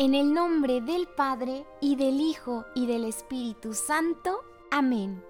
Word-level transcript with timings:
En 0.00 0.14
el 0.14 0.32
nombre 0.32 0.80
del 0.80 1.08
Padre, 1.08 1.66
y 1.80 1.96
del 1.96 2.20
Hijo, 2.20 2.64
y 2.72 2.86
del 2.86 3.04
Espíritu 3.04 3.74
Santo. 3.74 4.44
Amén. 4.70 5.24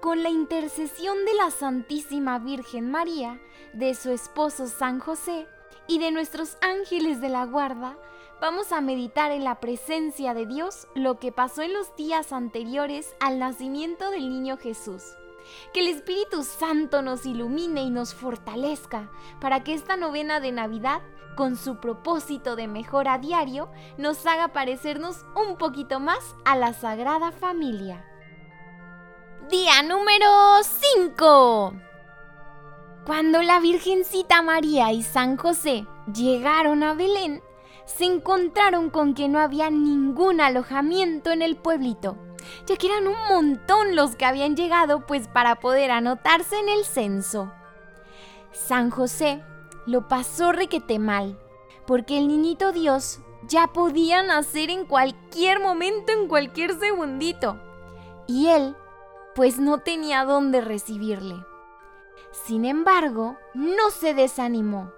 Con 0.00 0.22
la 0.22 0.30
intercesión 0.30 1.24
de 1.24 1.34
la 1.34 1.50
Santísima 1.50 2.38
Virgen 2.38 2.92
María, 2.92 3.40
de 3.72 3.96
su 3.96 4.12
esposo 4.12 4.68
San 4.68 5.00
José, 5.00 5.48
y 5.88 5.98
de 5.98 6.12
nuestros 6.12 6.56
ángeles 6.60 7.20
de 7.20 7.28
la 7.28 7.44
guarda, 7.44 7.98
vamos 8.40 8.70
a 8.70 8.80
meditar 8.80 9.32
en 9.32 9.42
la 9.42 9.58
presencia 9.58 10.32
de 10.32 10.46
Dios 10.46 10.86
lo 10.94 11.18
que 11.18 11.32
pasó 11.32 11.62
en 11.62 11.72
los 11.72 11.96
días 11.96 12.32
anteriores 12.32 13.16
al 13.18 13.40
nacimiento 13.40 14.12
del 14.12 14.28
niño 14.28 14.58
Jesús. 14.58 15.02
Que 15.72 15.80
el 15.80 15.88
Espíritu 15.88 16.42
Santo 16.42 17.02
nos 17.02 17.26
ilumine 17.26 17.82
y 17.82 17.90
nos 17.90 18.14
fortalezca 18.14 19.10
para 19.40 19.64
que 19.64 19.74
esta 19.74 19.96
novena 19.96 20.40
de 20.40 20.52
Navidad 20.52 21.02
con 21.36 21.54
su 21.54 21.76
propósito 21.76 22.56
de 22.56 22.66
mejora 22.66 23.18
diario, 23.18 23.70
nos 23.98 24.26
haga 24.26 24.48
parecernos 24.48 25.24
un 25.36 25.56
poquito 25.56 26.00
más 26.00 26.34
a 26.44 26.56
la 26.56 26.72
Sagrada 26.72 27.30
Familia. 27.30 28.04
Día 29.48 29.82
número 29.82 30.26
5. 30.62 31.74
Cuando 33.04 33.42
la 33.42 33.60
Virgencita 33.60 34.42
María 34.42 34.90
y 34.90 35.04
San 35.04 35.36
José 35.36 35.86
llegaron 36.12 36.82
a 36.82 36.94
Belén, 36.94 37.40
se 37.84 38.04
encontraron 38.04 38.90
con 38.90 39.14
que 39.14 39.28
no 39.28 39.38
había 39.38 39.70
ningún 39.70 40.40
alojamiento 40.40 41.30
en 41.30 41.42
el 41.42 41.56
pueblito, 41.56 42.16
ya 42.66 42.76
que 42.76 42.86
eran 42.86 43.06
un 43.06 43.16
montón 43.28 43.96
los 43.96 44.16
que 44.16 44.24
habían 44.24 44.56
llegado 44.56 45.06
pues 45.06 45.28
para 45.28 45.56
poder 45.56 45.90
anotarse 45.90 46.58
en 46.58 46.68
el 46.68 46.84
censo. 46.84 47.52
San 48.52 48.90
José 48.90 49.42
lo 49.86 50.08
pasó 50.08 50.52
requete 50.52 50.98
mal, 50.98 51.38
porque 51.86 52.18
el 52.18 52.28
niñito 52.28 52.72
Dios 52.72 53.20
ya 53.46 53.68
podía 53.68 54.22
nacer 54.22 54.70
en 54.70 54.86
cualquier 54.86 55.60
momento, 55.60 56.12
en 56.12 56.26
cualquier 56.28 56.78
segundito. 56.78 57.60
Y 58.26 58.48
él, 58.48 58.76
pues 59.34 59.58
no 59.58 59.78
tenía 59.78 60.24
dónde 60.24 60.60
recibirle. 60.60 61.36
Sin 62.32 62.64
embargo, 62.64 63.36
no 63.54 63.90
se 63.90 64.14
desanimó, 64.14 64.92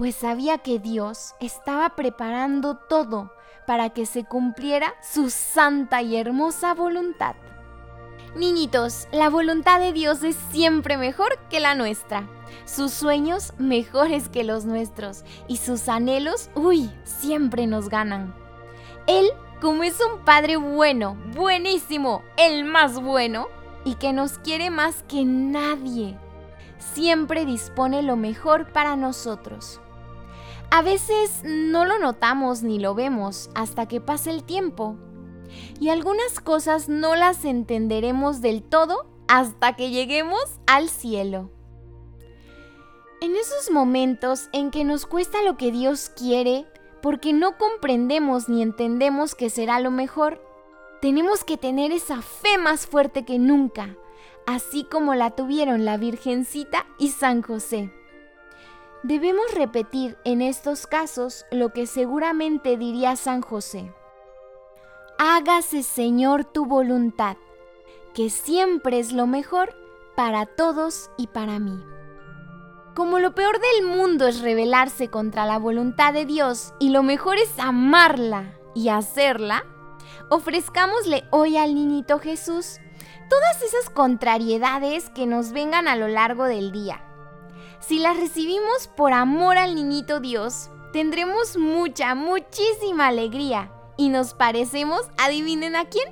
pues 0.00 0.14
sabía 0.14 0.56
que 0.56 0.78
Dios 0.78 1.34
estaba 1.40 1.90
preparando 1.90 2.74
todo 2.74 3.34
para 3.66 3.90
que 3.90 4.06
se 4.06 4.24
cumpliera 4.24 4.94
su 5.02 5.28
santa 5.28 6.00
y 6.00 6.16
hermosa 6.16 6.72
voluntad. 6.72 7.34
Niñitos, 8.34 9.08
la 9.12 9.28
voluntad 9.28 9.78
de 9.78 9.92
Dios 9.92 10.22
es 10.22 10.36
siempre 10.52 10.96
mejor 10.96 11.38
que 11.50 11.60
la 11.60 11.74
nuestra 11.74 12.26
sus 12.64 12.94
sueños 12.94 13.52
mejores 13.58 14.30
que 14.30 14.42
los 14.42 14.64
nuestros 14.64 15.22
y 15.48 15.58
sus 15.58 15.86
anhelos, 15.86 16.48
uy, 16.54 16.90
siempre 17.04 17.66
nos 17.66 17.90
ganan. 17.90 18.34
Él, 19.06 19.26
como 19.60 19.82
es 19.82 19.98
un 20.00 20.24
padre 20.24 20.56
bueno, 20.56 21.18
buenísimo, 21.34 22.22
el 22.38 22.64
más 22.64 22.98
bueno, 23.02 23.48
y 23.84 23.96
que 23.96 24.14
nos 24.14 24.38
quiere 24.38 24.70
más 24.70 25.02
que 25.08 25.26
nadie, 25.26 26.16
siempre 26.78 27.44
dispone 27.44 28.02
lo 28.02 28.16
mejor 28.16 28.72
para 28.72 28.96
nosotros. 28.96 29.78
A 30.72 30.82
veces 30.82 31.42
no 31.44 31.84
lo 31.84 31.98
notamos 31.98 32.62
ni 32.62 32.78
lo 32.78 32.94
vemos 32.94 33.50
hasta 33.54 33.86
que 33.86 34.00
pase 34.00 34.30
el 34.30 34.44
tiempo. 34.44 34.96
Y 35.80 35.88
algunas 35.88 36.38
cosas 36.38 36.88
no 36.88 37.16
las 37.16 37.44
entenderemos 37.44 38.40
del 38.40 38.62
todo 38.62 39.06
hasta 39.26 39.74
que 39.74 39.90
lleguemos 39.90 40.60
al 40.66 40.88
cielo. 40.88 41.50
En 43.20 43.34
esos 43.34 43.70
momentos 43.70 44.48
en 44.52 44.70
que 44.70 44.84
nos 44.84 45.06
cuesta 45.06 45.42
lo 45.42 45.56
que 45.56 45.72
Dios 45.72 46.10
quiere, 46.16 46.66
porque 47.02 47.32
no 47.32 47.58
comprendemos 47.58 48.48
ni 48.48 48.62
entendemos 48.62 49.34
que 49.34 49.50
será 49.50 49.80
lo 49.80 49.90
mejor, 49.90 50.40
tenemos 51.02 51.44
que 51.44 51.56
tener 51.56 51.92
esa 51.92 52.22
fe 52.22 52.58
más 52.58 52.86
fuerte 52.86 53.24
que 53.24 53.38
nunca, 53.38 53.96
así 54.46 54.84
como 54.84 55.14
la 55.14 55.30
tuvieron 55.30 55.84
la 55.84 55.96
Virgencita 55.96 56.86
y 56.98 57.08
San 57.08 57.42
José. 57.42 57.92
Debemos 59.02 59.54
repetir 59.54 60.18
en 60.24 60.42
estos 60.42 60.86
casos 60.86 61.46
lo 61.50 61.72
que 61.72 61.86
seguramente 61.86 62.76
diría 62.76 63.16
San 63.16 63.40
José. 63.40 63.94
Hágase 65.18 65.82
Señor 65.82 66.44
tu 66.44 66.66
voluntad, 66.66 67.38
que 68.12 68.28
siempre 68.28 68.98
es 68.98 69.12
lo 69.12 69.26
mejor 69.26 69.74
para 70.16 70.44
todos 70.44 71.10
y 71.16 71.28
para 71.28 71.58
mí. 71.58 71.82
Como 72.94 73.20
lo 73.20 73.34
peor 73.34 73.58
del 73.58 73.86
mundo 73.86 74.26
es 74.26 74.42
rebelarse 74.42 75.08
contra 75.08 75.46
la 75.46 75.58
voluntad 75.58 76.12
de 76.12 76.26
Dios 76.26 76.74
y 76.78 76.90
lo 76.90 77.02
mejor 77.02 77.38
es 77.38 77.58
amarla 77.58 78.58
y 78.74 78.90
hacerla, 78.90 79.64
ofrezcámosle 80.28 81.24
hoy 81.30 81.56
al 81.56 81.74
niñito 81.74 82.18
Jesús 82.18 82.76
todas 83.30 83.62
esas 83.62 83.88
contrariedades 83.88 85.08
que 85.08 85.26
nos 85.26 85.52
vengan 85.52 85.88
a 85.88 85.96
lo 85.96 86.08
largo 86.08 86.44
del 86.44 86.70
día. 86.70 87.09
Si 87.80 87.98
las 87.98 88.18
recibimos 88.18 88.88
por 88.96 89.12
amor 89.12 89.56
al 89.58 89.74
niñito 89.74 90.20
Dios, 90.20 90.70
tendremos 90.92 91.56
mucha, 91.56 92.14
muchísima 92.14 93.08
alegría 93.08 93.72
y 93.96 94.08
nos 94.08 94.34
parecemos, 94.34 95.02
adivinen 95.18 95.76
a 95.76 95.86
quién, 95.86 96.08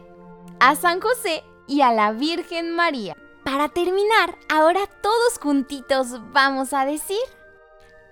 a 0.61 0.77
San 0.77 1.01
José 1.01 1.45
y 1.67 1.83
a 1.83 1.93
la 1.93 2.13
Virgen 2.13 2.75
María. 2.75 3.17
Para 3.45 3.69
terminar, 3.69 4.37
ahora 4.49 4.81
todos 5.03 5.39
juntitos 5.41 6.21
vamos 6.33 6.73
a 6.73 6.85
decir, 6.85 7.17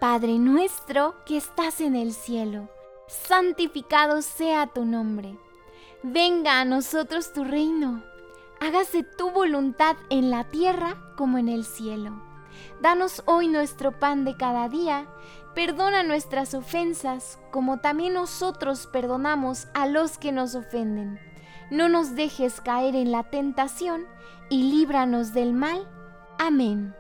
Padre 0.01 0.39
nuestro 0.39 1.25
que 1.25 1.37
estás 1.37 1.81
en 1.81 1.97
el 1.97 2.13
cielo, 2.13 2.69
santificado 3.09 4.23
sea 4.23 4.67
tu 4.67 4.85
nombre. 4.85 5.39
Venga 6.03 6.61
a 6.61 6.65
nosotros 6.65 7.33
tu 7.33 7.45
reino. 7.45 8.05
Hágase 8.61 9.03
tu 9.03 9.31
voluntad 9.31 9.97
en 10.11 10.31
la 10.31 10.45
tierra 10.45 10.97
como 11.17 11.39
en 11.39 11.49
el 11.49 11.65
cielo. 11.65 12.13
Danos 12.81 13.23
hoy 13.27 13.49
nuestro 13.49 13.99
pan 13.99 14.25
de 14.25 14.37
cada 14.37 14.69
día. 14.69 15.07
Perdona 15.55 16.03
nuestras 16.03 16.55
ofensas 16.55 17.39
como 17.51 17.79
también 17.79 18.15
nosotros 18.15 18.87
perdonamos 18.87 19.69
a 19.75 19.87
los 19.87 20.19
que 20.19 20.33
nos 20.33 20.55
ofenden. 20.55 21.19
No 21.71 21.89
nos 21.89 22.15
dejes 22.15 22.61
caer 22.61 22.95
en 22.95 23.11
la 23.11 23.25
tentación 23.25 24.07
y 24.51 24.71
líbranos 24.71 25.33
del 25.33 25.53
mal. 25.53 25.89
Amén. 26.39 26.95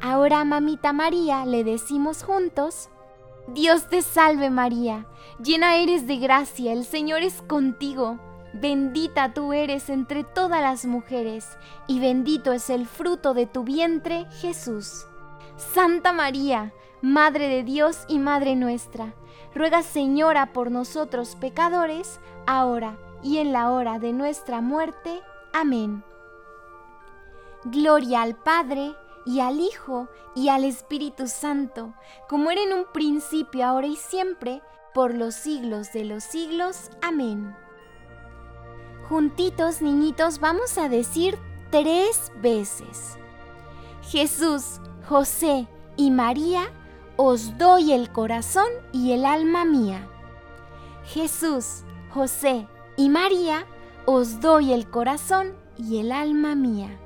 Ahora, 0.00 0.44
mamita 0.44 0.92
María, 0.92 1.44
le 1.46 1.62
decimos 1.62 2.22
juntos, 2.22 2.88
Dios 3.48 3.88
te 3.88 4.02
salve 4.02 4.50
María, 4.50 5.06
llena 5.42 5.76
eres 5.76 6.06
de 6.06 6.16
gracia, 6.16 6.72
el 6.72 6.84
Señor 6.84 7.22
es 7.22 7.42
contigo, 7.42 8.18
bendita 8.52 9.32
tú 9.34 9.52
eres 9.52 9.88
entre 9.90 10.24
todas 10.24 10.60
las 10.60 10.84
mujeres, 10.84 11.56
y 11.86 12.00
bendito 12.00 12.52
es 12.52 12.70
el 12.70 12.86
fruto 12.86 13.34
de 13.34 13.46
tu 13.46 13.64
vientre, 13.64 14.26
Jesús. 14.40 15.06
Santa 15.56 16.12
María, 16.12 16.72
Madre 17.00 17.48
de 17.48 17.64
Dios 17.64 18.04
y 18.08 18.18
Madre 18.18 18.56
nuestra, 18.56 19.14
ruega 19.54 19.82
Señora 19.82 20.52
por 20.52 20.70
nosotros 20.70 21.36
pecadores, 21.36 22.20
ahora 22.46 22.96
y 23.22 23.38
en 23.38 23.52
la 23.52 23.70
hora 23.70 23.98
de 23.98 24.12
nuestra 24.12 24.60
muerte. 24.60 25.20
Amén. 25.52 26.04
Gloria 27.64 28.22
al 28.22 28.34
Padre, 28.34 28.94
y 29.24 29.40
al 29.40 29.60
Hijo, 29.60 30.08
y 30.34 30.48
al 30.48 30.64
Espíritu 30.64 31.28
Santo, 31.28 31.94
como 32.28 32.50
era 32.50 32.62
en 32.62 32.72
un 32.72 32.86
principio, 32.92 33.64
ahora 33.64 33.86
y 33.86 33.96
siempre, 33.96 34.62
por 34.94 35.14
los 35.14 35.34
siglos 35.34 35.92
de 35.92 36.04
los 36.04 36.24
siglos. 36.24 36.90
Amén. 37.00 37.56
Juntitos, 39.12 39.82
niñitos, 39.82 40.40
vamos 40.40 40.78
a 40.78 40.88
decir 40.88 41.38
tres 41.70 42.32
veces. 42.40 43.18
Jesús, 44.04 44.80
José 45.06 45.68
y 45.98 46.10
María, 46.10 46.62
os 47.18 47.58
doy 47.58 47.92
el 47.92 48.10
corazón 48.10 48.70
y 48.90 49.12
el 49.12 49.26
alma 49.26 49.66
mía. 49.66 50.08
Jesús, 51.04 51.82
José 52.08 52.66
y 52.96 53.10
María, 53.10 53.66
os 54.06 54.40
doy 54.40 54.72
el 54.72 54.88
corazón 54.88 55.52
y 55.76 55.98
el 55.98 56.10
alma 56.10 56.54
mía. 56.54 56.98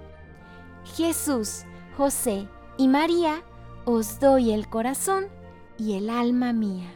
Jesús, 0.85 1.65
José 1.97 2.49
y 2.77 2.87
María, 2.87 3.43
os 3.85 4.21
doy 4.21 4.53
el 4.53 4.69
corazón 4.69 5.27
y 5.77 5.95
el 5.95 6.09
alma 6.09 6.53
mía. 6.53 6.96